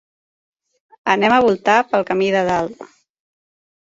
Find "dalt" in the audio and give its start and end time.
2.47-2.81